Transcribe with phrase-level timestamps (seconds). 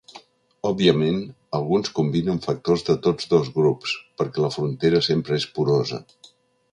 [0.67, 1.19] Òbviament,
[1.57, 3.93] alguns combinen factors de tots dos grups,
[4.23, 6.01] perquè la frontera sempre és porosa.